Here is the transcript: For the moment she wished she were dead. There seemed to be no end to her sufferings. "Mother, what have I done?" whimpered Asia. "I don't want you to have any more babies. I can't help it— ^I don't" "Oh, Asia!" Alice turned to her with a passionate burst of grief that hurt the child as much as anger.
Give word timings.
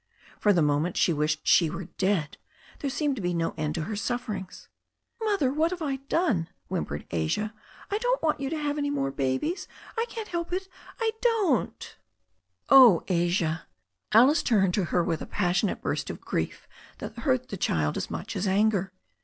For 0.39 0.51
the 0.51 0.63
moment 0.63 0.97
she 0.97 1.13
wished 1.13 1.45
she 1.45 1.69
were 1.69 1.83
dead. 1.99 2.39
There 2.79 2.89
seemed 2.89 3.15
to 3.17 3.21
be 3.21 3.35
no 3.35 3.53
end 3.55 3.75
to 3.75 3.83
her 3.83 3.95
sufferings. 3.95 4.67
"Mother, 5.21 5.53
what 5.53 5.69
have 5.69 5.83
I 5.83 5.97
done?" 5.97 6.49
whimpered 6.69 7.05
Asia. 7.11 7.53
"I 7.91 7.99
don't 7.99 8.23
want 8.23 8.39
you 8.39 8.49
to 8.49 8.57
have 8.57 8.79
any 8.79 8.89
more 8.89 9.11
babies. 9.11 9.67
I 9.95 10.05
can't 10.09 10.29
help 10.29 10.51
it— 10.53 10.67
^I 10.99 11.11
don't" 11.21 11.97
"Oh, 12.69 13.03
Asia!" 13.09 13.67
Alice 14.11 14.41
turned 14.41 14.73
to 14.73 14.85
her 14.85 15.03
with 15.03 15.21
a 15.21 15.27
passionate 15.27 15.83
burst 15.83 16.09
of 16.09 16.19
grief 16.21 16.67
that 16.97 17.19
hurt 17.19 17.49
the 17.49 17.55
child 17.55 17.95
as 17.95 18.09
much 18.09 18.35
as 18.35 18.47
anger. 18.47 18.93